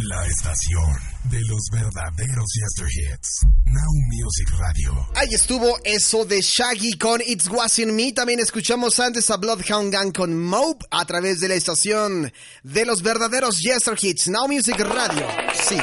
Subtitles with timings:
[0.00, 0.98] La estación
[1.30, 3.46] de los verdaderos Yester Hits.
[3.64, 5.08] Now Music Radio.
[5.14, 8.12] Ahí estuvo eso de Shaggy con It's Wasn't Me.
[8.12, 12.32] También escuchamos antes a Bloodhound Gang con Mope a través de la estación
[12.64, 14.26] de los verdaderos Yester Hits.
[14.26, 15.28] Now Music Radio.
[15.54, 15.76] Sí.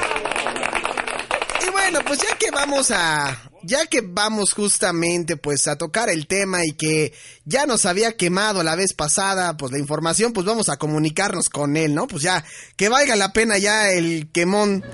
[1.91, 6.63] Bueno, pues ya que vamos a, ya que vamos justamente pues a tocar el tema
[6.65, 7.11] y que
[7.43, 11.75] ya nos había quemado la vez pasada pues la información, pues vamos a comunicarnos con
[11.75, 12.07] él, ¿no?
[12.07, 12.45] Pues ya,
[12.77, 14.85] que valga la pena ya el quemón.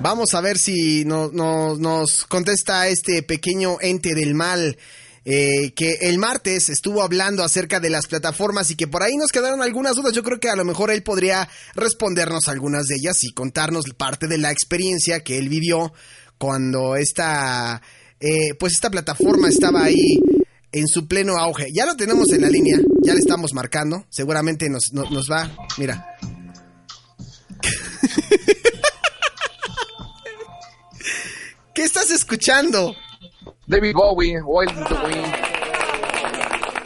[0.00, 4.76] Vamos a ver si no- no- nos contesta este pequeño ente del mal.
[5.28, 9.32] Eh, que el martes estuvo hablando acerca de las plataformas y que por ahí nos
[9.32, 10.12] quedaron algunas dudas.
[10.12, 14.28] Yo creo que a lo mejor él podría respondernos algunas de ellas y contarnos parte
[14.28, 15.92] de la experiencia que él vivió
[16.38, 17.82] cuando esta,
[18.20, 20.20] eh, pues esta plataforma estaba ahí
[20.70, 21.70] en su pleno auge.
[21.74, 24.06] Ya lo tenemos en la línea, ya le estamos marcando.
[24.10, 25.50] Seguramente nos, no- nos va.
[25.76, 26.06] Mira.
[31.74, 32.94] ¿Qué estás escuchando?
[33.68, 35.34] David Bowie, Wild in the Wind.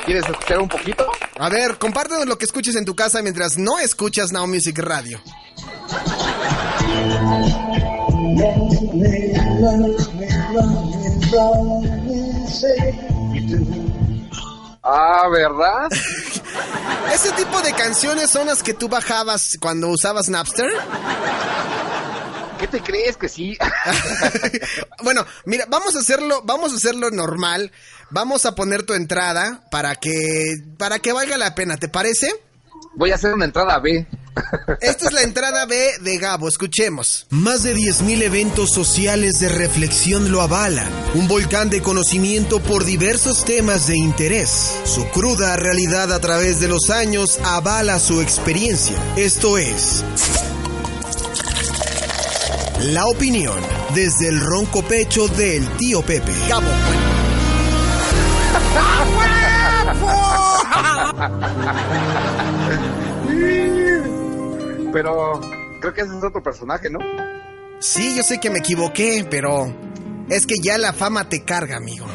[0.06, 1.06] ¿Quieres escuchar un poquito?
[1.38, 5.20] A ver, compártenos lo que escuches en tu casa mientras no escuchas Now Music Radio.
[14.82, 15.88] Ah, ¿verdad?
[17.14, 20.70] ¿Ese tipo de canciones son las que tú bajabas cuando usabas Napster?
[22.60, 23.56] ¿Qué te crees que sí?
[25.02, 27.72] bueno, mira, vamos a hacerlo, vamos a hacerlo normal.
[28.10, 32.28] Vamos a poner tu entrada para que para que valga la pena, ¿te parece?
[32.96, 34.06] Voy a hacer una entrada B.
[34.80, 37.26] Esta es la entrada B de Gabo, escuchemos.
[37.30, 40.88] Más de 10.000 eventos sociales de reflexión lo avalan.
[41.14, 44.50] Un volcán de conocimiento por diversos temas de interés.
[44.84, 48.96] Su cruda realidad a través de los años avala su experiencia.
[49.16, 50.04] Esto es...
[52.84, 53.60] La opinión
[53.94, 56.32] desde el ronco pecho del tío Pepe.
[56.48, 56.66] Gabo.
[64.94, 65.40] Pero
[65.80, 66.98] creo que ese es otro personaje, ¿no?
[67.80, 69.74] Sí, yo sé que me equivoqué, pero
[70.30, 72.06] es que ya la fama te carga, amigo.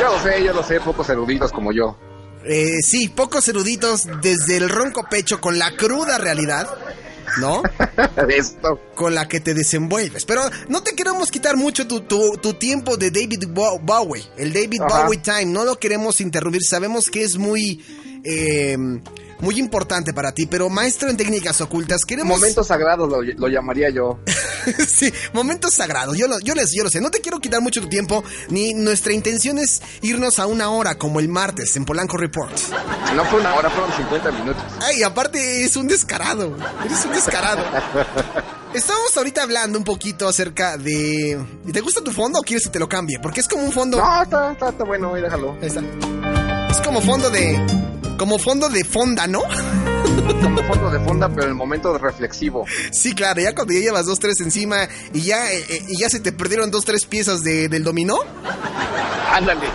[0.00, 1.96] Yo lo sé, yo lo sé, pocos eruditos como yo.
[2.44, 6.68] Eh, sí, pocos eruditos desde el ronco pecho con la cruda realidad,
[7.38, 7.62] ¿no?
[8.28, 8.80] Esto.
[8.94, 10.24] Con la que te desenvuelves.
[10.24, 14.52] Pero no te queremos quitar mucho tu, tu- tu tiempo de David Bow- Bowie, el
[14.52, 15.04] David Ajá.
[15.04, 15.46] Bowie Time.
[15.46, 16.62] No lo queremos interrumpir.
[16.64, 17.84] Sabemos que es muy,
[18.24, 18.76] eh,
[19.40, 22.38] muy importante para ti, pero maestro en técnicas ocultas, queremos...
[22.38, 24.18] Momentos sagrados lo, lo llamaría yo.
[24.88, 26.16] sí, momentos sagrados.
[26.16, 27.00] Yo lo, yo, les, yo lo sé.
[27.00, 30.96] No te quiero quitar mucho tu tiempo, ni nuestra intención es irnos a una hora
[30.96, 32.52] como el martes en Polanco Report.
[33.14, 34.62] No fue una hora, fueron 50 minutos.
[34.80, 36.56] Ay, aparte es un descarado.
[36.84, 37.64] Eres un descarado.
[38.74, 41.44] Estamos ahorita hablando un poquito acerca de...
[41.72, 43.18] ¿Te gusta tu fondo o quieres que te lo cambie?
[43.20, 43.98] Porque es como un fondo...
[43.98, 45.56] No, está, está, está bueno, déjalo.
[45.60, 45.82] Ahí está.
[46.70, 47.58] Es como fondo de...
[48.16, 49.42] Como fondo de fonda, ¿no?
[50.42, 52.64] Como fondo de fonda, pero en el momento reflexivo.
[52.92, 56.08] Sí, claro, ya cuando ya llevas dos, tres encima y ya, eh, eh, y ya
[56.08, 58.18] se te perdieron dos, tres piezas de- del dominó.
[59.32, 59.66] Ándale.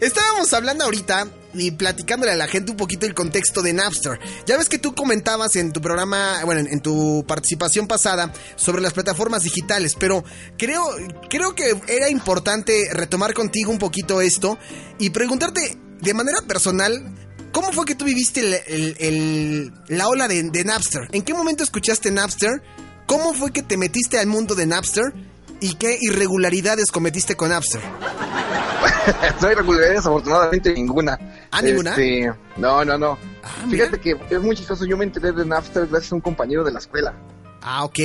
[0.00, 4.18] Estábamos hablando ahorita y platicándole a la gente un poquito el contexto de Napster.
[4.46, 8.82] Ya ves que tú comentabas en tu programa, bueno, en, en tu participación pasada sobre
[8.82, 10.22] las plataformas digitales, pero
[10.58, 10.84] creo,
[11.30, 14.58] creo que era importante retomar contigo un poquito esto
[14.98, 17.02] y preguntarte de manera personal.
[17.56, 21.08] ¿Cómo fue que tú viviste el- el- el- la ola de, de Napster?
[21.12, 22.62] ¿En qué momento escuchaste Napster?
[23.06, 25.04] ¿Cómo fue que te metiste al mundo de Napster?
[25.60, 27.80] ¿Y qué irregularidades cometiste con Napster?
[29.40, 31.18] No hay regularidades, afortunadamente ninguna.
[31.50, 31.90] ¿Ah, ninguna?
[31.92, 33.16] Este, no, no, no.
[33.42, 33.86] Ah, mira.
[33.86, 34.84] Fíjate que es muy chistoso.
[34.84, 37.14] Yo me enteré de Napster gracias a un compañero de la escuela.
[37.62, 38.00] Ah, ok.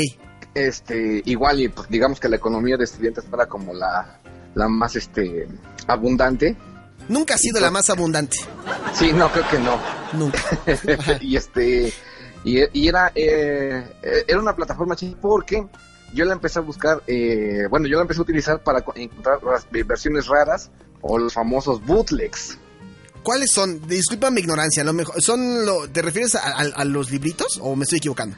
[0.54, 4.21] Este, igual, y pues digamos que la economía de estudiantes era como la,
[4.56, 5.47] la más este
[5.88, 6.56] abundante.
[7.09, 8.38] Nunca ha sido la más abundante.
[8.94, 9.80] Sí, no, creo que no.
[10.13, 10.39] Nunca.
[11.21, 11.94] y este
[12.44, 13.83] y, y era eh,
[14.27, 15.65] era una plataforma chida porque
[16.13, 19.39] yo la empecé a buscar eh, bueno yo la empecé a utilizar para co- encontrar
[19.44, 20.69] las versiones raras
[21.01, 22.57] o los famosos bootlegs
[23.24, 23.88] ¿Cuáles son?
[23.88, 27.75] Disculpa mi ignorancia, lo mejor, ¿son lo, ¿te refieres a, a- a los libritos o
[27.75, 28.36] me estoy equivocando?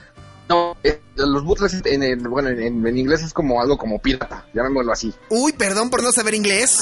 [0.49, 4.45] No, eh, los bootlegs en, el- bueno, en, en inglés es como algo como pirata,
[4.53, 5.13] llamémoslo así.
[5.29, 6.79] Uy, perdón por no saber inglés.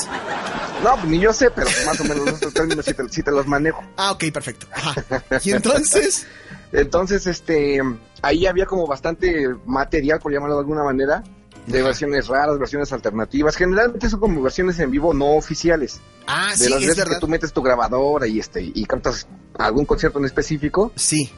[0.83, 3.83] No, pues ni yo sé, pero más o menos esos términos sí te, los manejo.
[3.97, 4.65] Ah, ok, perfecto.
[4.73, 4.95] Ajá.
[5.43, 6.25] Y entonces,
[6.71, 7.81] Entonces, este,
[8.21, 11.21] ahí había como bastante material, por llamarlo de alguna manera,
[11.67, 13.55] de versiones raras, versiones alternativas.
[13.57, 15.99] Generalmente son como versiones en vivo no oficiales.
[16.27, 17.13] ah, de sí, las es veces verdad.
[17.15, 19.27] que tú metes tu grabadora y este y cantas
[19.59, 21.29] algún concierto en específico, Sí,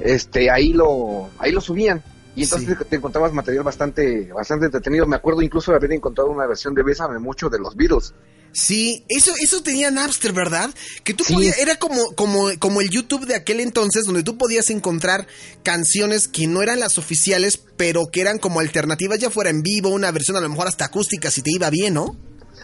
[0.00, 2.02] este ahí lo ahí lo subían.
[2.36, 2.84] Y entonces Sí.
[2.90, 5.06] te encontrabas material bastante bastante entretenido.
[5.06, 8.12] Me acuerdo incluso de haber encontrado una versión de Bésame mucho de los Beatles.
[8.54, 10.70] Sí, eso, eso tenía Napster, ¿verdad?
[11.02, 11.34] Que tú Sí.
[11.34, 15.26] podías, era como, como, como el YouTube de aquel entonces, donde tú podías encontrar
[15.62, 19.90] canciones que no eran las oficiales, pero que eran como alternativas, ya fuera en vivo,
[19.90, 22.16] una versión a lo mejor hasta acústica, si te iba bien, ¿no?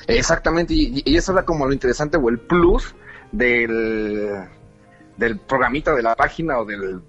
[0.07, 2.95] Exactamente, y, y eso era como lo interesante o el plus
[3.33, 4.49] del
[5.17, 7.01] del programita de la página o del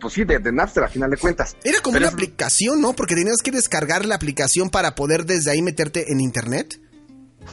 [0.00, 1.54] pues sí, de, de Napster a final de cuentas.
[1.62, 2.94] Era como Pero una es- aplicación, ¿no?
[2.94, 6.80] Porque tenías que descargar la aplicación para poder desde ahí meterte en internet.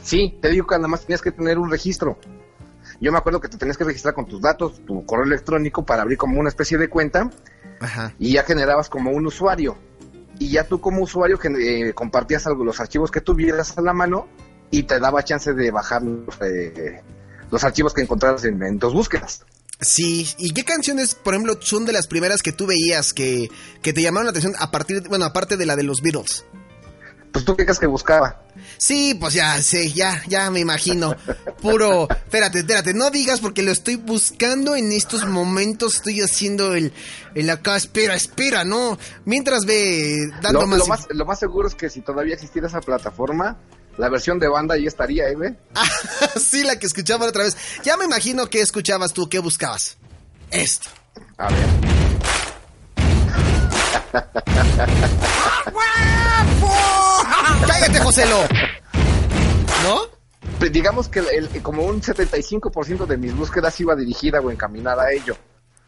[0.02, 2.18] Sí, te digo que nada más tenías que tener un registro.
[3.00, 6.02] Yo me acuerdo que te tenías que registrar con tus datos, tu correo electrónico para
[6.02, 7.30] abrir como una especie de cuenta
[7.80, 8.12] Ajá.
[8.18, 9.76] y ya generabas como un usuario.
[10.38, 14.26] Y ya tú como usuario eh, compartías algo, los archivos que tuvieras a la mano
[14.70, 16.02] y te daba chance de bajar
[16.42, 17.00] eh,
[17.50, 19.44] los archivos que encontraras en, en tus búsquedas.
[19.80, 23.48] Sí, ¿y qué canciones, por ejemplo, son de las primeras que tú veías que,
[23.82, 26.44] que te llamaron la atención a partir, de- bueno, aparte de la de los Beatles?
[27.32, 28.42] Pues tú qué crees que buscaba.
[28.76, 31.14] Sí, pues ya, sí, ya, ya me imagino.
[31.60, 36.92] Puro, espérate, espérate, no digas porque lo estoy buscando en estos momentos, estoy haciendo el,
[37.34, 38.98] el acá, espera, espera, no.
[39.24, 40.78] Mientras ve dando Lo, más...
[40.78, 43.58] lo más, lo más seguro es que si todavía existiera esa plataforma,
[43.98, 45.36] la versión de banda ahí estaría, ¿eh?
[45.36, 45.56] ve?
[45.74, 45.86] Ah,
[46.40, 47.56] sí, la que escuchaba otra vez.
[47.84, 49.98] Ya me imagino qué escuchabas tú, qué buscabas.
[50.50, 50.88] Esto.
[51.36, 51.66] A ver.
[57.66, 58.36] ¡Cállate, Joselo!
[59.84, 60.00] ¿No?
[60.58, 65.04] Pues digamos que el- el- como un 75% de mis búsquedas iba dirigida o encaminada
[65.04, 65.36] a ello.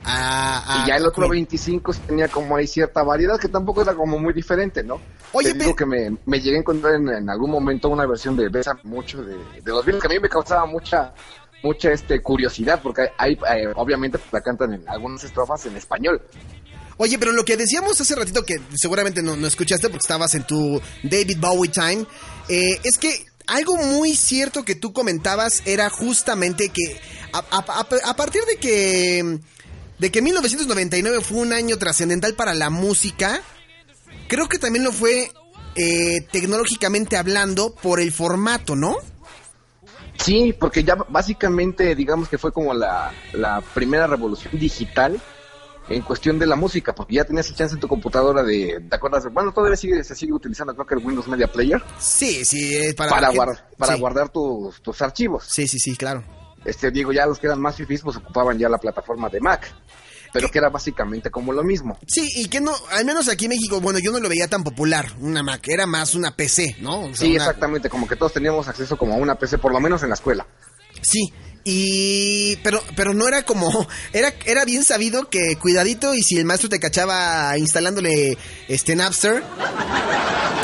[0.04, 1.44] Ah, y ya el otro Queen.
[1.46, 5.00] 25 sí tenía como ahí cierta variedad que tampoco era como muy diferente, ¿no?
[5.32, 8.36] Oye, Te digo que me, me llegué a encontrar en, en algún momento una versión
[8.36, 11.12] de Besa mucho de, de los Beatles que a mí me causaba mucha
[11.62, 16.20] mucha este curiosidad porque hay eh, obviamente la cantan en algunas estrofas en español.
[17.02, 20.46] Oye, pero lo que decíamos hace ratito, que seguramente no, no escuchaste porque estabas en
[20.46, 22.06] tu David Bowie time,
[22.48, 27.00] eh, es que algo muy cierto que tú comentabas era justamente que
[27.32, 29.40] a, a- partir de que,
[29.98, 33.42] de que 1999 fue un año trascendental para la música,
[34.28, 35.32] creo que también lo fue
[35.74, 38.94] eh, tecnológicamente hablando por el formato, ¿no?
[40.24, 45.20] Sí, porque ya básicamente digamos que fue como la, la primera revolución digital
[45.94, 48.96] en cuestión de la música, porque ya tenías el chance en tu computadora de, ¿te
[48.96, 49.24] acuerdas?
[49.32, 52.94] Bueno, todavía sigue, se sigue utilizando creo que el Windows Media Player Sí, sí, eh,
[52.94, 54.00] para, para, guardar, para sí.
[54.00, 55.44] guardar tus, tus archivos.
[55.48, 56.24] Sí, sí, sí, claro.
[56.64, 59.66] Este, digo, ya los que eran más fifís pues ocupaban ya la plataforma de Mac,
[60.32, 61.98] pero que era básicamente como lo mismo.
[62.06, 64.62] Sí, y que no, al menos aquí en México, bueno, yo no lo veía tan
[64.62, 67.00] popular, una Mac, era más una PC, ¿no?
[67.00, 69.72] O sea, Sí, una- exactamente, como que todos teníamos acceso como a una PC, por
[69.72, 70.46] lo menos en la escuela.
[71.00, 71.32] Sí,
[71.64, 76.44] y pero pero no era como era era bien sabido que cuidadito y si el
[76.44, 78.36] maestro te cachaba instalándole
[78.68, 79.42] este Napster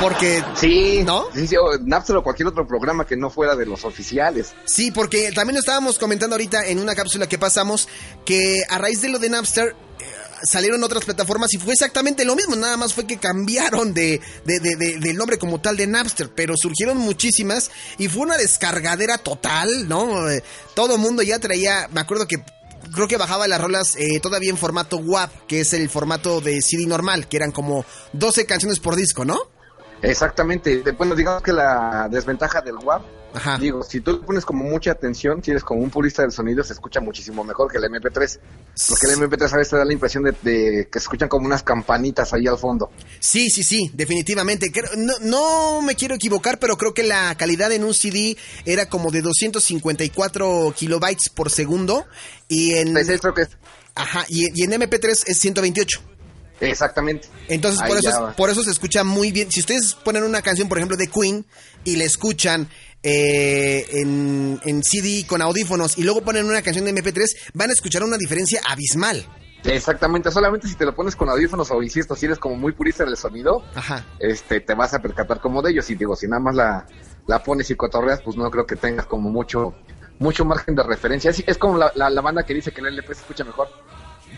[0.01, 1.27] porque Sí, ¿No?
[1.35, 4.55] Sí, sí, o Napster o cualquier otro programa que no fuera de los oficiales.
[4.65, 7.89] Sí, porque también lo estábamos comentando ahorita en una cápsula que pasamos
[8.25, 9.75] que a raíz de lo de Napster
[10.43, 14.61] salieron otras plataformas y fue exactamente lo mismo, nada más fue que cambiaron de, de-
[14.61, 19.19] de- de- del nombre como tal de Napster, pero surgieron muchísimas y fue una descargadera
[19.19, 20.29] total, ¿no?
[20.31, 20.43] Eh,
[20.75, 22.37] todo mundo ya traía, me acuerdo que
[22.95, 26.63] creo que bajaba las rolas eh, todavía en formato WAV, que es el formato de
[26.63, 29.39] CD normal, que eran como 12 canciones por disco, ¿no?
[30.03, 30.81] Exactamente.
[30.97, 33.03] Bueno, digamos que la desventaja del WAV,
[33.35, 33.59] Ajá.
[33.59, 36.65] digo, si tú le pones como mucha atención, si eres como un purista del sonido,
[36.65, 38.39] se escucha muchísimo mejor que el MP3.
[38.89, 41.47] Porque el MP3 a veces te da la impresión de, de que se escuchan como
[41.47, 42.91] unas campanitas ahí al fondo.
[43.21, 44.73] Sí, sí, sí, definitivamente.
[44.97, 49.11] No, no me quiero equivocar, pero creo que la calidad en un CD era como
[49.11, 52.07] de 254 kilobytes por segundo
[52.49, 53.57] y en, Entonces, creo que es-
[53.95, 56.01] ajá, y, y en MP3 es 128.
[56.61, 57.29] Exactamente.
[57.49, 59.51] Entonces, Ahí por eso, por eso se escucha muy bien.
[59.53, 61.47] Si ustedes ponen una canción, por ejemplo, de Queen
[61.85, 62.69] y la escuchan
[63.03, 67.73] eh, en, en CD con audífonos y luego ponen una canción de MP3, van a
[67.73, 69.27] escuchar una diferencia abismal.
[69.65, 73.05] Exactamente, solamente si te lo pones con audífonos o insisto, si eres como muy purista
[73.05, 74.05] del sonido, Ajá.
[74.19, 75.91] este, te vas a percatar como de ellos.
[75.91, 76.87] Y digo, si nada más la,
[77.27, 79.75] la pones y cotorreas, pues no creo que tengas como mucho,
[80.21, 81.31] mucho margen de referencia.
[81.31, 83.69] Es, es como la, la, la banda que dice que el LP se escucha mejor.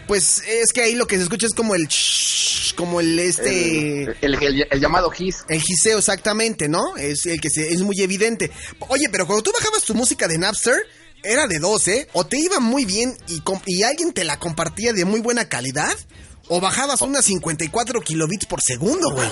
[0.07, 1.89] Pues es que ahí lo que se escucha es como el
[2.75, 5.45] como el este el, el, el, llamado his.
[5.49, 6.97] El giseo exactamente, ¿no?
[6.97, 8.51] Es el que se, es muy evidente.
[8.89, 10.87] Oye, pero cuando tú bajabas tu música de Napster
[11.23, 12.09] era de dos, ¿eh?
[12.13, 15.97] O te iba muy bien y, y alguien te la compartía de muy buena calidad.
[16.53, 19.29] O bajabas unas 54 kilobits por segundo, güey.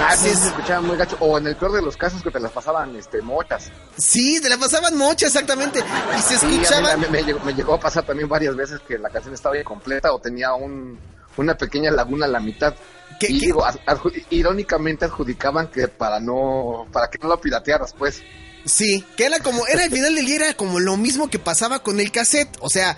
[0.00, 1.18] Ah, sí, se escuchaba muy gacho.
[1.20, 3.70] O en el peor de los casos que te las pasaban este, mochas.
[3.98, 5.80] Sí, te las pasaban mochas, exactamente.
[6.16, 6.94] Y se escuchaban...
[6.94, 9.58] Sí, me, me, llegó, me, llegó, a pasar también varias veces que la canción estaba
[9.58, 10.98] incompleta o tenía un,
[11.36, 12.74] una pequeña laguna a la mitad.
[13.20, 13.46] ¿Qué, y qué?
[13.46, 18.22] digo, adju irónicamente adjudicaban que para no, para que no lo piratearas, pues.
[18.64, 21.82] Sí, que era como, era al final del día, era como lo mismo que pasaba
[21.82, 22.56] con el cassette.
[22.60, 22.96] O sea,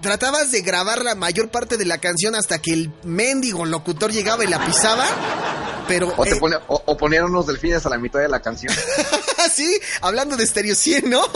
[0.00, 4.44] tratabas de grabar la mayor parte de la canción hasta que el mendigo locutor llegaba
[4.44, 5.06] y la pisaba.
[5.86, 6.12] Pero.
[6.16, 8.72] O, te o, o ponían unos delfines a la mitad de la canción.
[9.54, 11.22] sí, hablando de Stereo 100, ¿no?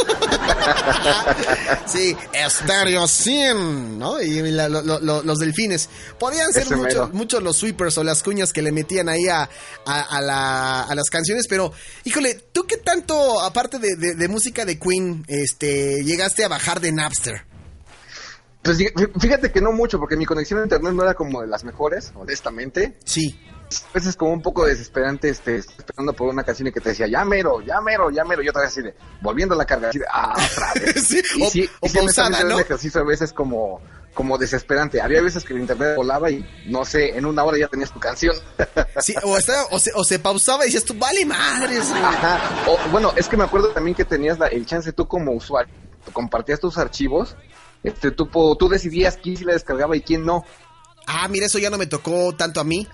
[1.86, 2.16] sí,
[2.48, 4.20] Stereo 100, ¿no?
[4.22, 5.88] Y la, lo, lo, los delfines.
[6.18, 9.48] Podían ser muchos mucho los sweepers o las cuñas que le metían ahí a,
[9.84, 11.72] a, a, la, a las canciones, pero,
[12.04, 16.80] híjole, ¿tú qué tanto, aparte de, de, de música de Queen, este, llegaste a bajar
[16.80, 17.47] de Napster?
[18.62, 18.78] Pues
[19.20, 22.12] fíjate que no mucho, porque mi conexión a internet no era como de las mejores,
[22.14, 22.98] honestamente.
[23.04, 23.38] Sí.
[23.90, 27.06] A veces como un poco desesperante, este, esperando por una canción y que te decía,
[27.06, 29.90] ya mero, ya mero, ya mero, y otra vez así de, volviendo a la carga,
[29.90, 31.06] así de, ah, otra vez.
[31.06, 32.54] sí, y o, sí, o y sí, pausada, ¿no?
[32.56, 33.80] un ejercicio a veces como,
[34.14, 35.00] como desesperante.
[35.00, 38.00] Había veces que el internet volaba y, no sé, en una hora ya tenías tu
[38.00, 38.34] canción.
[39.00, 41.90] sí, o, estaba, o, se, o se pausaba y decías tú, vale madres.
[41.92, 42.40] Ajá.
[42.66, 45.72] O, bueno, es que me acuerdo también que tenías la, el chance tú como usuario,
[46.12, 47.36] compartías tus archivos
[47.82, 50.44] este, tú, tú decidías quién sí la descargaba y quién no.
[51.06, 52.86] Ah, mira, eso ya no me tocó tanto a mí.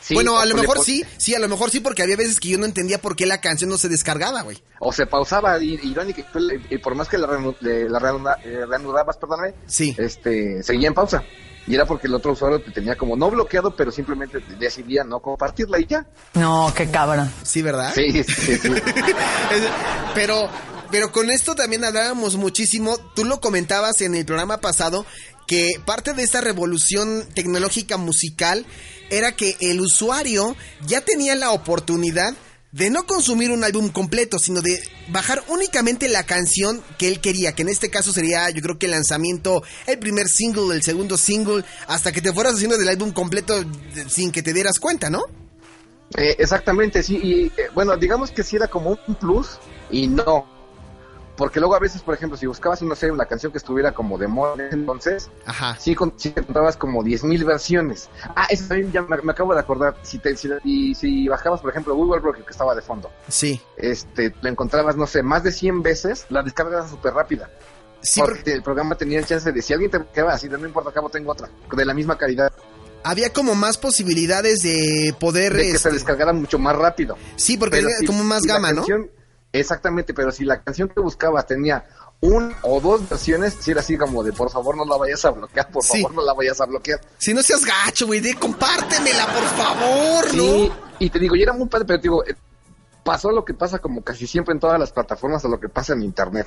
[0.00, 0.84] Sí, bueno, a lo mejor le...
[0.84, 3.26] sí, sí, a lo mejor sí, porque había veces que yo no entendía por qué
[3.26, 4.58] la canción no se descargaba, güey.
[4.78, 6.22] O se pausaba, irónico,
[6.70, 9.94] y por más que la, la reanuda, eh, reanudabas, perdóname, sí.
[9.98, 11.22] este, seguía en pausa.
[11.66, 15.20] Y era porque el otro usuario te tenía como no bloqueado, pero simplemente decidía no
[15.20, 16.06] compartirla y ya.
[16.34, 17.30] No, qué cabrón.
[17.42, 17.92] Sí, ¿verdad?
[17.94, 18.70] Sí, sí, sí.
[20.14, 20.48] pero,
[20.90, 22.98] pero con esto también hablábamos muchísimo.
[23.14, 25.06] Tú lo comentabas en el programa pasado
[25.46, 28.64] que parte de esta revolución tecnológica musical
[29.10, 30.56] era que el usuario
[30.86, 32.34] ya tenía la oportunidad
[32.72, 37.52] de no consumir un álbum completo, sino de bajar únicamente la canción que él quería,
[37.52, 41.16] que en este caso sería yo creo que el lanzamiento, el primer single, el segundo
[41.16, 43.64] single, hasta que te fueras haciendo del álbum completo
[44.08, 45.22] sin que te dieras cuenta, ¿no?
[46.16, 49.58] Eh, exactamente, sí, y eh, bueno, digamos que sí era como un plus
[49.90, 50.46] y no,
[51.40, 54.18] porque luego a veces, por ejemplo, si buscabas, no sé, una canción que estuviera como
[54.18, 55.74] de moda entonces, Ajá.
[55.80, 58.10] sí, sí encontrabas como 10.000 versiones.
[58.36, 59.96] Ah, eso también ya me, me acabo de acordar.
[60.02, 63.58] Si, te, si, y, si bajabas, por ejemplo, Google Broker, que estaba de fondo, sí.
[63.78, 67.48] este, lo encontrabas, no sé, más de 100 veces, la descarga era súper rápida.
[68.02, 70.58] Sí, porque, porque el programa tenía el chance de, si alguien te quedaba así, no
[70.58, 72.52] importa, acabo tengo otra, de la misma calidad
[73.02, 75.78] había como más posibilidades de poder de que este...
[75.78, 77.16] se descargara mucho más rápido.
[77.36, 78.84] Sí, porque era si, como más gama, ¿no?
[78.84, 79.10] Canción,
[79.52, 81.84] exactamente, pero si la canción que buscabas tenía
[82.22, 85.30] un o dos versiones, si era así como de por favor no la vayas a
[85.30, 86.02] bloquear, por Sí.
[86.02, 87.00] favor no la vayas a bloquear.
[87.18, 90.42] Si no seas gacho, güey, de compártemela, por favor, ¿no?
[90.42, 92.34] Sí, y te digo, y era muy padre, pero te digo, eh,
[93.02, 95.94] pasó lo que pasa como casi siempre en todas las plataformas o lo que pasa
[95.94, 96.46] en internet.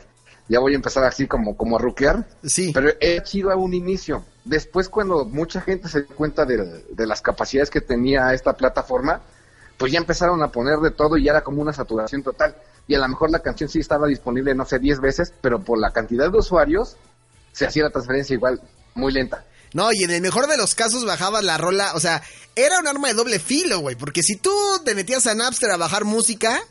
[0.50, 2.27] Ya voy a empezar así como, como a ruquear.
[2.43, 2.72] Sí.
[2.74, 4.25] Pero he sido a un inicio.
[4.43, 9.22] Después, cuando mucha gente se dio cuenta de, de las capacidades que tenía esta plataforma,
[9.77, 12.55] pues ya empezaron a poner de todo y ya era como una saturación total.
[12.87, 15.79] Y a lo mejor la canción sí estaba disponible, no sé, 10 veces, pero por
[15.79, 16.97] la cantidad de usuarios
[17.51, 18.61] se hacía la transferencia igual
[18.95, 19.45] muy lenta.
[19.73, 22.21] No, y en el mejor de los casos bajabas la rola, o sea,
[22.55, 24.51] era un arma de doble filo, güey, porque si tú
[24.85, 26.61] te metías a Napster a bajar música,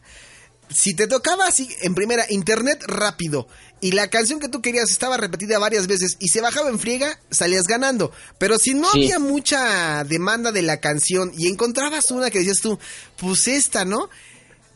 [0.69, 3.49] si te tocaba así, en primera, internet rápido,
[3.81, 7.19] y la canción que tú querías estaba repetida varias veces y se bajaba en friega,
[7.31, 8.12] salías ganando.
[8.38, 8.99] Pero si no Sí.
[9.04, 12.78] había mucha demanda de la canción y encontrabas una que decías tú,
[13.16, 14.09] pues esta, ¿no?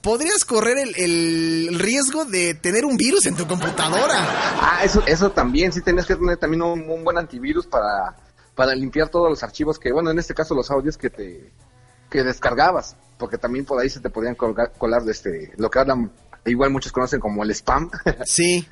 [0.07, 4.15] Podrías correr el, el riesgo de tener un virus en tu computadora.
[4.17, 8.15] Ah, eso, eso también, sí tenías que tener también un, un buen antivirus para,
[8.55, 11.51] para limpiar todos los archivos que, bueno, en este caso los audios que te
[12.09, 15.81] que descargabas, porque también por ahí se te podían colgar, colar de este, lo que
[15.81, 16.13] hablan,
[16.45, 17.91] igual muchos conocen como el spam.
[18.27, 18.65] Sí.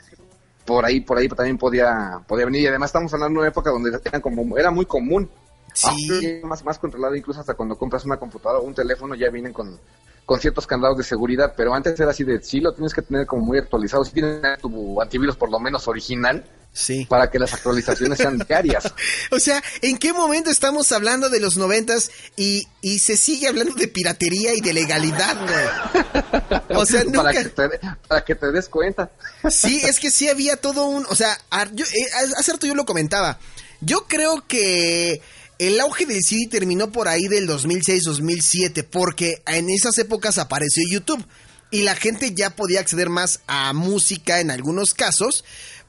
[0.65, 2.63] por ahí, por ahí también podía, podía venir.
[2.63, 5.29] Y además estamos hablando de una época donde eran como, era muy común.
[5.75, 5.89] Sí.
[5.89, 9.53] Ahora, más, más controlado, incluso hasta cuando compras una computadora o un teléfono ya vienen
[9.53, 9.81] con,
[10.25, 13.27] con ciertos candados de seguridad, pero antes era así de, sí lo tienes que tener
[13.27, 17.07] como muy actualizado, si tienes tu antivirus por lo menos original, Sí.
[17.09, 18.93] Para que las actualizaciones sean diarias.
[19.31, 23.75] o sea, ¿en qué momento estamos hablando de los noventas y, y se sigue hablando
[23.75, 26.65] de piratería y de legalidad, güey?
[26.77, 27.23] O sea, nunca...
[27.23, 27.69] para, que te,
[28.09, 29.11] para que te des cuenta.
[29.49, 31.07] sí, es que sí había todo un...
[31.09, 31.39] O sea,
[31.73, 33.39] yo, eh, hace rato yo lo comentaba.
[33.81, 35.23] Yo creo que
[35.59, 41.25] el auge del CD terminó por ahí del 2006-2007, porque en esas épocas apareció YouTube
[41.71, 45.45] y la gente ya podía acceder más a música en algunos casos,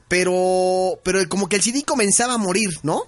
[0.08, 3.02] pero, pero como que el CD comenzaba a morir, ¿no?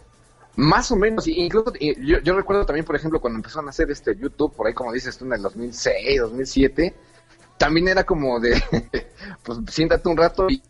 [0.57, 4.55] Más o menos, incluso yo, recuerdo también, por ejemplo, cuando empezaron a hacer este YouTube,
[4.55, 6.95] por ahí como dices tú, en el 2006, 2007,
[7.57, 8.61] también era como de,
[9.45, 10.61] pues siéntate un rato y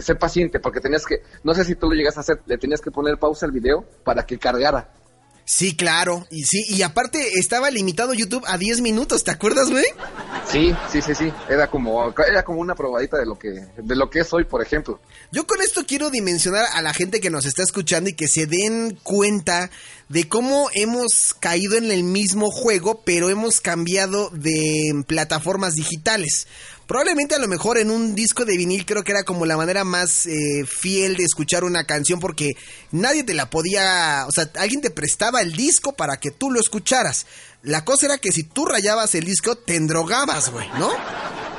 [0.00, 2.80] sé paciente, porque tenías que, no sé si tú lo llegas a hacer, le tenías
[2.80, 4.92] que poner pausa al video para que cargara.
[5.48, 6.26] Sí, claro.
[6.30, 9.86] Y sí, y aparte estaba limitado YouTube a 10 minutos, ¿te acuerdas, güey?
[10.46, 11.32] Sí, sí, sí, sí.
[11.48, 14.60] Era como, era como una probadita de lo que, de lo que es hoy, por
[14.60, 15.00] ejemplo.
[15.32, 18.44] Yo con esto quiero dimensionar a la gente que nos está escuchando y que se
[18.44, 19.70] den cuenta
[20.10, 26.46] de cómo hemos caído en el mismo juego, pero hemos cambiado de plataformas digitales.
[26.88, 29.84] Probablemente a lo mejor en un disco de vinil creo que era como la manera
[29.84, 32.56] más eh, fiel de escuchar una canción porque
[32.92, 36.58] nadie te la podía, o sea, alguien te prestaba el disco para que tú lo
[36.58, 37.26] escucharas.
[37.62, 40.88] La cosa era que si tú rayabas el disco te endrogabas, güey, ¿no?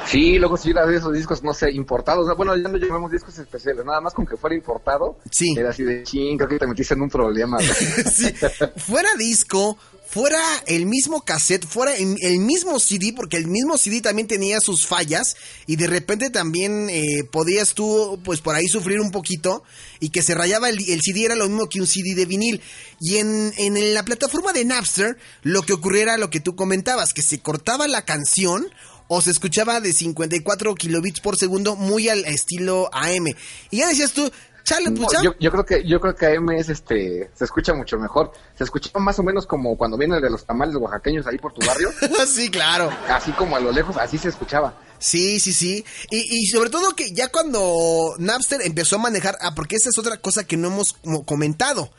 [0.07, 2.36] Sí, luego si era de esos discos, no sé, importados.
[2.36, 5.19] Bueno, ya no llamamos discos especiales, nada más con que fuera importado.
[5.29, 5.53] Sí.
[5.55, 7.59] Era así de ching, creo que te metiste en un problema.
[8.12, 8.33] sí.
[8.77, 9.77] Fuera disco,
[10.10, 14.88] fuera el mismo cassette, fuera el mismo CD, porque el mismo CD también tenía sus
[14.88, 15.36] fallas
[15.68, 19.63] y de repente también eh, podías tú, pues por ahí sufrir un poquito
[20.00, 22.62] y que se rayaba el, CD era lo mismo que un CD de vinil.
[23.00, 27.13] Y en, en la plataforma de Napster lo que ocurría era lo que tú comentabas,
[27.13, 28.68] que se cortaba la canción
[29.10, 33.25] o se escuchaba de 54 kilobits por segundo muy al estilo AM.
[33.72, 34.32] Y ya decías tú,
[34.66, 38.32] pues yo, creo que yo creo que AM es este se escucha mucho mejor.
[38.58, 41.66] Se escuchaba más o menos como cuando viene de los tamales oaxaqueños ahí por tu
[41.66, 41.89] barrio.
[42.28, 42.89] sí, claro.
[43.08, 44.74] Así como a lo lejos, así se escuchaba.
[45.00, 45.86] Sí, sí, sí.
[46.12, 50.18] Y, sobre todo que ya cuando Napster empezó a manejar, ah, porque esa es otra
[50.18, 51.89] cosa que no hemos comentado.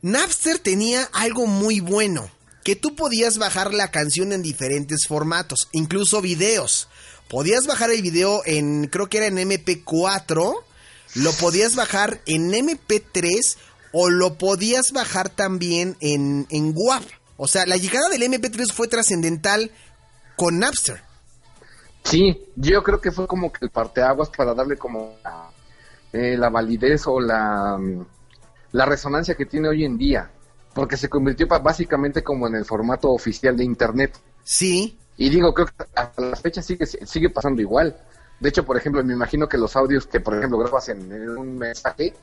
[0.00, 2.30] Napster tenía algo muy bueno,
[2.64, 6.88] que tú podías bajar la canción en diferentes formatos, incluso videos.
[7.28, 10.62] Podías bajar el video en, creo que era en MP4
[11.16, 13.56] lo podías bajar en MP3
[13.92, 17.02] o lo podías bajar también en, en WAP.
[17.36, 19.70] O sea, la llegada del MP3 fue trascendental
[20.36, 21.00] con Napster.
[22.04, 25.50] Sí, yo creo que fue como que el parteaguas para darle como la,
[26.12, 27.78] eh, la validez o la,
[28.72, 30.30] la resonancia que tiene hoy en día.
[30.72, 34.18] Porque se convirtió básicamente como en el formato oficial de Internet.
[34.44, 34.98] Sí.
[35.16, 37.96] Y digo, creo que hasta la fecha sigue, sigue pasando igual.
[38.40, 41.56] De hecho, por ejemplo, me imagino que los audios que, por ejemplo, grabas en, un
[41.58, 42.14] mensaje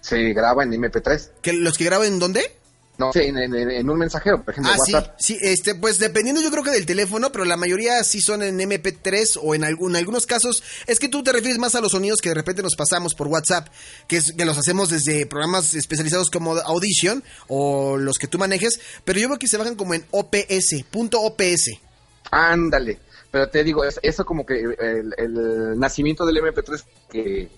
[0.00, 1.30] se graba en MP3.
[1.40, 2.62] ¿Que ¿Los que graban en dónde?
[2.98, 5.16] No, sí, en, un mensajero, por ejemplo, ah, WhatsApp.
[5.18, 8.42] Sí, sí, este, pues dependiendo yo creo que del teléfono, pero la mayoría sí son
[8.42, 10.62] en MP3 o en, algún, algunos casos.
[10.86, 13.28] Es que tú te refieres más a los sonidos que de repente nos pasamos por
[13.28, 13.68] WhatsApp,
[14.06, 18.78] que, es, que los hacemos desde programas especializados como Audition o los que tú manejes,
[19.04, 21.70] pero yo veo que se bajan como en OPS, punto OPS.
[22.30, 22.98] Ándale.
[23.30, 27.50] Pero te digo, eso como que el, nacimiento del MP3 que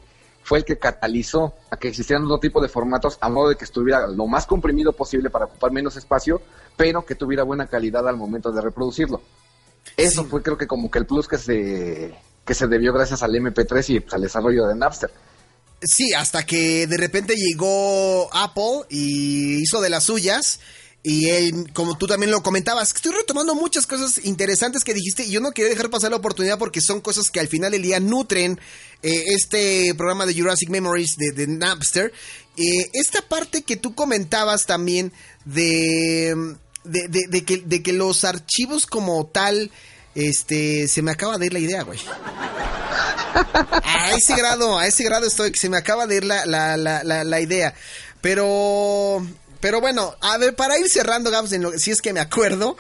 [0.44, 3.64] fue el que catalizó a que existieran otro tipo de formatos a modo de que
[3.64, 6.40] estuviera lo más comprimido posible para ocupar menos espacio,
[6.76, 9.20] pero que tuviera buena calidad al momento de reproducirlo.
[9.96, 13.32] Eso fue creo que como que el plus que se, que se debió gracias al
[13.32, 15.10] MP3 y pues, al desarrollo de Napster.
[15.82, 20.60] Sí, hasta que de repente llegó Apple y hizo de las suyas
[21.06, 25.32] y él, como tú también lo comentabas, estoy retomando muchas cosas interesantes que dijiste y
[25.32, 28.00] yo no quería dejar pasar la oportunidad porque son cosas que al final del día
[28.00, 28.58] nutren
[29.02, 32.10] eh, este programa de Jurassic Memories de, Napster.
[32.56, 35.12] Eh, esta parte que tú comentabas también
[35.44, 39.70] de, de, que, de que los archivos como tal,
[40.14, 42.00] este, se me acaba de ir la idea, güey.
[43.34, 46.78] A ese grado, a ese grado estoy, que se me acaba de ir la, la,
[46.78, 47.74] la, la idea.
[48.22, 49.22] Pero
[49.64, 52.76] pero bueno, a ver, para ir cerrando, Gabs, si es que me acuerdo,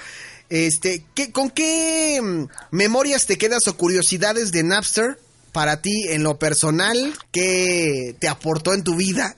[0.50, 5.18] este, ¿qué, ¿con qué mm, memorias te quedas o curiosidades de Napster
[5.52, 7.14] para ti en lo personal?
[7.32, 9.34] ¿Qué te aportó en tu vida?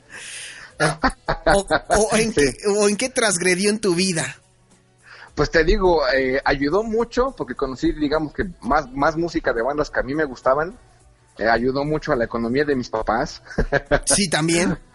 [1.47, 4.41] O, en, qué, transgredió en tu vida?
[5.37, 9.89] Pues te digo, eh, ayudó mucho porque conocí, digamos que más, más música de bandas
[9.89, 10.77] que a mí me gustaban.
[11.39, 13.41] Eh, ayudó mucho a la economía de mis papás.
[14.05, 14.77] Sí, también.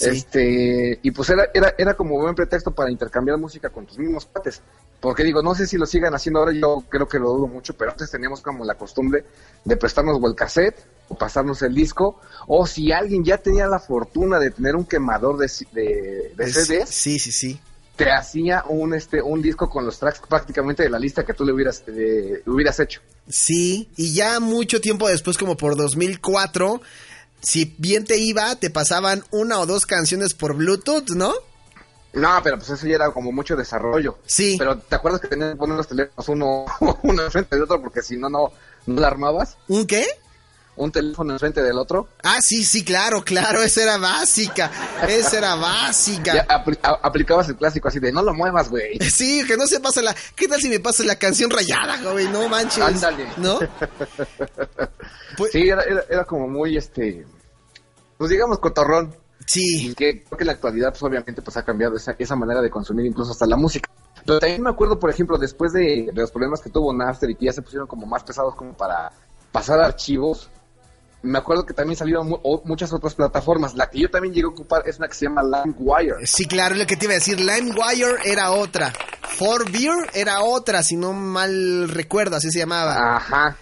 [0.00, 4.24] Este, y pues era, era, era como buen pretexto para intercambiar música con tus mismos
[4.26, 4.60] pates.
[5.00, 7.74] Porque digo, no sé si lo sigan haciendo ahora, yo creo que lo dudo mucho,
[7.74, 9.24] pero antes teníamos como la costumbre
[9.64, 10.76] de prestarnos o el cassette
[11.08, 15.38] o pasarnos el disco, o si alguien ya tenía la fortuna de tener un quemador
[15.38, 17.60] de, de, de CDs, Sí, sí, sí.
[17.96, 21.44] te hacía un este un disco con los tracks prácticamente de la lista que tú
[21.44, 23.00] le hubieras eh, hubieras hecho.
[23.28, 26.80] Sí, y ya mucho tiempo después, como por 2004,
[27.40, 31.32] si bien te iba, te pasaban una o dos canciones por Bluetooth, ¿no?
[32.12, 34.18] No, pero pues eso ya era como mucho desarrollo.
[34.26, 34.56] Sí.
[34.58, 36.66] Pero ¿te acuerdas que tenías que poner los teléfonos uno,
[37.02, 38.52] uno enfrente del otro porque si no, no,
[38.86, 39.56] no la armabas?
[39.68, 40.06] ¿Un qué?
[40.80, 42.08] Un teléfono enfrente del otro.
[42.22, 44.70] Ah, sí, sí, claro, claro, esa era básica,
[45.08, 46.34] esa era básica.
[46.34, 48.98] Ya apl- a- aplicabas el clásico así de no lo muevas, güey.
[49.10, 50.14] Sí, que no se pasa la...
[50.34, 52.28] ¿Qué tal si me pasa la canción rayada, güey?
[52.28, 52.82] No manches.
[52.82, 53.26] Ándale.
[53.36, 53.58] ¿No?
[55.36, 57.24] Pues, Sí, era, era, era como muy, este,
[58.18, 59.14] pues digamos, cotorrón.
[59.46, 59.90] sí.
[59.90, 62.60] Y que creo que en la actualidad, pues obviamente, pues ha cambiado esa, esa manera
[62.60, 63.88] de consumir incluso hasta la música.
[64.26, 67.36] Pero también me acuerdo, por ejemplo, después de, de los problemas que tuvo Napster y
[67.36, 69.12] que ya se pusieron como más pesados como para
[69.52, 70.50] pasar archivos,
[71.22, 73.74] me acuerdo que también salieron mu- muchas otras plataformas.
[73.74, 76.26] La que yo también llegué a ocupar es una que se llama LimeWire.
[76.26, 77.38] Sí, claro, lo que te iba a decir.
[77.40, 78.92] LimeWire era otra.
[79.22, 83.16] For Beer era otra, si no mal recuerdo, así se llamaba.
[83.16, 83.56] Ajá.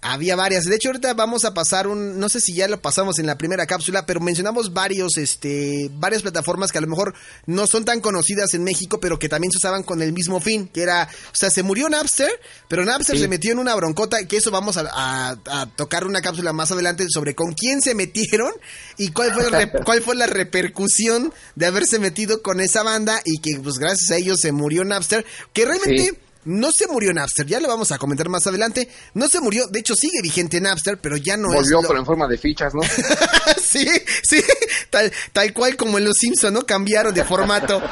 [0.00, 0.64] Había varias.
[0.64, 3.36] De hecho, ahorita vamos a pasar un, no sé si ya lo pasamos en la
[3.36, 7.14] primera cápsula, pero mencionamos varios, este, varias plataformas que a lo mejor
[7.46, 10.68] no son tan conocidas en México, pero que también se usaban con el mismo fin,
[10.68, 12.30] que era, o sea, se murió Napster,
[12.68, 13.22] pero Napster Sí.
[13.22, 16.70] se metió en una broncota, que eso vamos a, a- a tocar una cápsula más
[16.70, 18.52] adelante sobre con quién se metieron
[18.98, 23.40] y cuál fue, la cuál fue la repercusión de haberse metido con esa banda y
[23.40, 26.04] que, pues, gracias a ellos se murió Napster, que realmente...
[26.04, 26.18] Sí.
[26.48, 28.88] No se murió Napster, ya lo vamos a comentar más adelante.
[29.12, 31.82] No se murió, de hecho sigue vigente Napster, pero ya no Volvió, es.
[31.82, 32.80] lo- pero en forma de fichas, ¿no?
[33.62, 33.86] sí,
[34.22, 34.42] sí,
[34.90, 36.62] tal, tal cual como en Los Simpson, ¿no?
[36.64, 37.82] Cambiaron de formato.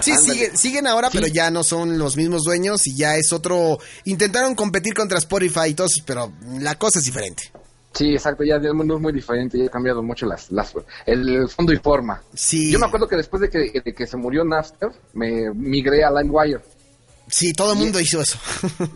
[0.00, 0.12] Sí,
[0.54, 3.78] siguen, ahora, pero ya no son los mismos dueños y ya es otro.
[4.04, 7.50] Intentaron competir contra Spotify y todo eso, pero la cosa es diferente.
[7.94, 10.72] Sí, exacto, ya el mundo es muy diferente, ya ha cambiado mucho las, las
[11.04, 12.22] el fondo y forma.
[12.32, 12.70] Sí.
[12.70, 16.10] Yo me acuerdo que después de que, de que se murió Napster, me migré a
[16.12, 16.60] LimeWire.
[17.30, 18.38] Sí, todo el mundo hizo eso.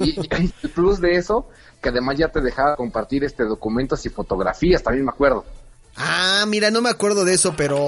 [0.00, 0.28] Y, y
[0.62, 1.48] el plus de eso,
[1.82, 5.44] que además ya te dejaba compartir este documentos y fotografías, también me acuerdo.
[5.96, 7.78] ah, mira, no me acuerdo de eso, pero.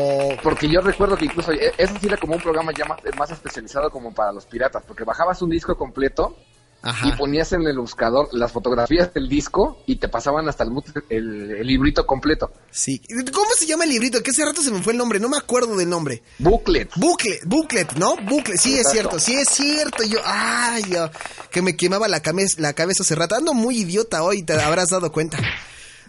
[0.42, 3.30] Porque yo recuerdo que incluso e- eso sí era como un programa ya más, más
[3.30, 6.36] especializado como para los piratas, porque bajabas un disco completo
[6.84, 7.08] Ajá.
[7.08, 10.70] y ponías en el buscador las fotografías del disco y te pasaban hasta el,
[11.08, 12.52] el, el librito completo.
[12.70, 13.00] Sí.
[13.32, 14.22] ¿Cómo se llama el librito?
[14.22, 16.22] Que hace rato se me fue el nombre, no me acuerdo del nombre.
[16.38, 16.90] Booklet.
[16.96, 18.16] Booklet, booklet, ¿no?
[18.16, 20.02] Booklet, sí es cierto, sí es cierto.
[20.04, 21.10] Yo, ay, yo,
[21.50, 23.34] que me quemaba la, cabeza la cabeza hace rato.
[23.34, 25.38] Ando muy idiota hoy, te habrás dado cuenta.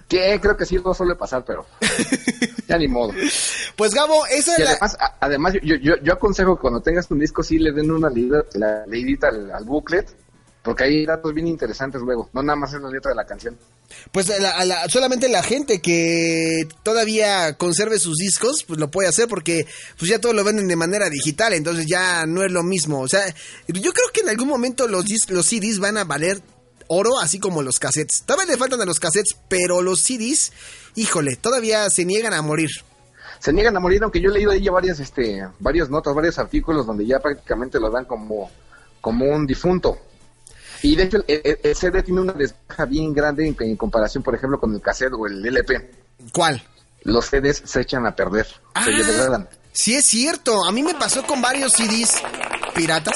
[0.08, 1.66] Que creo que sí no suele pasar, pero
[2.68, 3.12] ya ni modo.
[3.76, 4.72] Pues Gabo, esa es la...
[4.72, 7.90] además, a- además yo, yo, yo aconsejo que cuando tengas un disco sí le den
[7.90, 10.08] una leída, la leidita al, al booklet,
[10.66, 13.58] porque hay datos bien interesantes luego, no nada más es la letra de la canción.
[14.12, 18.90] Pues a la- a la- solamente la gente que todavía conserve sus discos, pues lo
[18.92, 22.52] puede hacer porque pues ya todo lo venden de manera digital, entonces ya no es
[22.52, 23.00] lo mismo.
[23.02, 23.28] O sea,
[23.68, 26.42] yo creo que en algún momento los, los CDs van a valer
[26.88, 28.24] oro, así como los cassettes.
[28.26, 30.52] Todavía le faltan a los cassettes, pero los CDs,
[30.96, 32.70] híjole, todavía se niegan a morir.
[33.40, 36.40] Se niegan a morir, aunque yo he leído ahí ya varias, este, varias notas, varios
[36.40, 38.50] artículos donde ya prácticamente lo dan como,
[39.02, 39.98] como un difunto.
[40.82, 44.24] Y de hecho el, el- el CD tiene una desventaja bien grande en, en comparación,
[44.24, 45.92] por ejemplo, con el cassette o el LP.
[46.32, 46.62] ¿Cuál?
[47.04, 48.48] Los CDs se echan a perder,
[48.84, 49.48] se degradan.
[49.72, 50.66] sí es cierto.
[50.66, 52.16] A mí me pasó con varios CDs
[52.74, 53.16] piratas,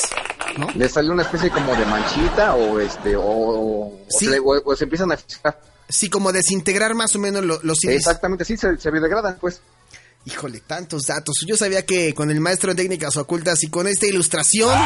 [0.58, 0.68] ¿no?
[0.76, 4.28] Le sale una especie como de manchita o este o, o, Sí.
[4.28, 5.60] se, o- o se empiezan a fijar.
[5.90, 7.96] Sí, como desintegrar más o menos lo- los CDs.
[7.96, 9.60] Exactamente, sí, se, se degradan, pues.
[10.26, 11.38] Híjole, tantos datos.
[11.48, 14.78] Yo sabía que con el maestro en técnicas ocultas y con esta ilustración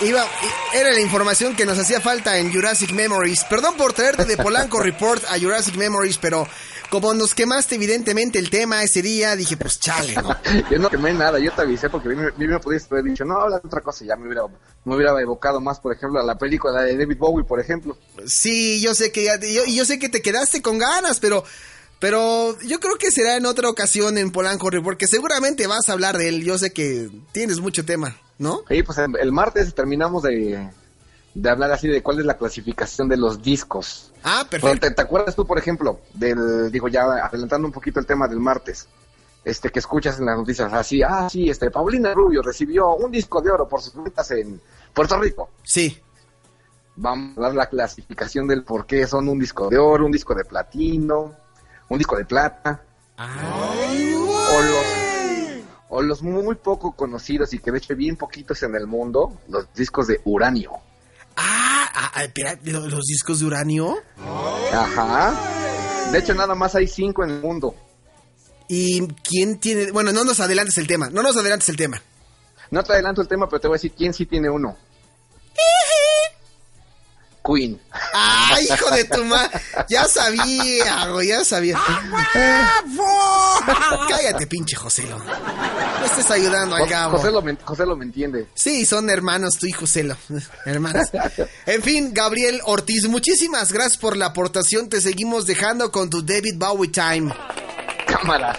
[0.00, 0.24] iba
[0.74, 3.44] era la información que nos hacía falta en Jurassic Memories.
[3.44, 6.46] Perdón por traerte de Polanco Report a Jurassic Memories, pero
[6.90, 10.36] como nos quemaste evidentemente el tema ese día, dije, pues chale, ¿no?
[10.70, 13.58] Yo no quemé nada, yo te avisé porque bien me pudiste haber dicho, no, habla
[13.58, 14.42] de otra cosa, ya me hubiera,
[14.84, 17.96] me hubiera evocado más, por ejemplo, a la película de David Bowie, por ejemplo.
[18.26, 21.44] Sí, yo sé que yo, y yo sé que te quedaste con ganas, pero
[21.98, 25.92] pero yo creo que será en otra ocasión en Polanco Report, que seguramente vas a
[25.92, 26.44] hablar de él.
[26.44, 28.62] Yo sé que tienes mucho tema, ¿no?
[28.70, 30.70] Y pues el, martes terminamos de,
[31.34, 34.12] de hablar así de cuál es la clasificación de los discos.
[34.22, 34.88] Ah, perfecto.
[34.88, 38.40] ¿Te, te acuerdas tú, por ejemplo, del, digo ya adelantando un poquito el tema del
[38.40, 38.88] martes,
[39.44, 43.40] este que escuchas en las noticias así, ah, sí, este, Paulina Rubio recibió un disco
[43.40, 44.60] de oro por sus ventas en
[44.92, 45.50] Puerto Rico.
[45.62, 45.98] Sí.
[46.96, 50.34] Vamos a dar la clasificación del por qué son un disco de oro, un disco
[50.34, 51.34] de platino,
[51.88, 52.82] un disco de plata.
[53.16, 54.97] O los,
[55.90, 59.40] o los muy poco conocidos y que de hecho hay bien poquitos en el mundo,
[59.48, 60.72] los discos de uranio.
[61.36, 63.96] Ah, ah, ah, espera, ¿lo- ¿los discos de uranio?
[64.72, 65.34] Ajá.
[66.12, 67.74] De hecho, nada más hay cinco en el mundo.
[68.68, 69.90] ¿Y quién tiene...?
[69.92, 72.02] Bueno, no nos adelantes el tema, no nos adelantes el tema.
[72.70, 74.76] No te adelanto el tema, pero te voy a decir quién sí tiene uno.
[77.48, 77.80] Queen.
[78.12, 79.50] ¡Ah, hijo de tu ma!
[79.88, 81.78] Ya sabía, güey, ya sabía.
[84.08, 85.18] Cállate, pinche Joselo.
[85.18, 87.16] No estés ayudando al Gabo.
[87.16, 88.48] José lo, me, José lo me entiende.
[88.54, 90.16] Sí, son hermanos, tú y Joselo.
[90.64, 91.08] Hermanos.
[91.66, 94.88] En fin, Gabriel Ortiz, muchísimas gracias por la aportación.
[94.88, 97.34] Te seguimos dejando con tu David Bowie Time.
[98.06, 98.56] Cámara.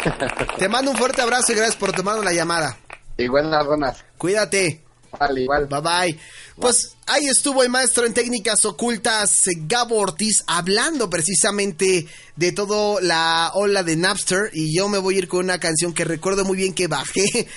[0.58, 2.78] Te mando un fuerte abrazo y gracias por tomar la llamada.
[3.17, 4.04] Igual las.
[4.17, 4.88] Cuídate.
[5.17, 5.67] Vale, igual.
[5.67, 6.19] Bye bye.
[6.59, 12.99] Pues ahí estuvo el maestro en técnicas ocultas, eh, Gabo Ortiz, hablando precisamente de todo
[12.99, 14.51] la ola de Napster.
[14.53, 17.47] Y yo me voy a ir con una canción que recuerdo muy bien que bajé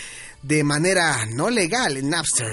[0.42, 2.48] de manera no legal en Napster.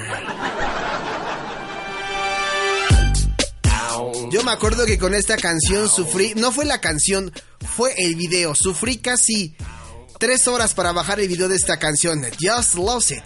[4.31, 7.31] Yo me acuerdo que con esta canción sufrí, no fue la canción,
[7.75, 8.53] fue el video.
[8.55, 9.55] Sufrí casi
[10.19, 12.23] tres horas para bajar el video de esta canción.
[12.39, 13.25] Just Lost It.